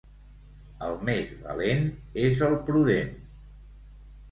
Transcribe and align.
El 0.85 0.97
més 1.09 1.35
valent 1.49 1.85
és 2.23 2.43
el 2.49 2.59
prudent. 2.73 3.15